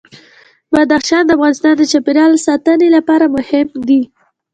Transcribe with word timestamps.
بدخشان 0.71 1.21
د 1.25 1.29
افغانستان 1.37 1.73
د 1.77 1.83
چاپیریال 1.91 2.31
ساتنې 2.47 2.87
لپاره 2.95 3.25
مهم 3.35 3.67
دي. 3.87 4.01